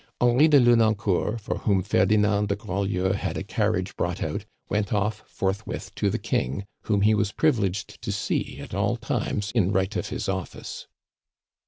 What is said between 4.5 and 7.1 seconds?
went off forthwith to the King, whom